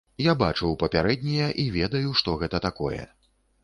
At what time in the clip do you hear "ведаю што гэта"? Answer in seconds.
1.79-2.67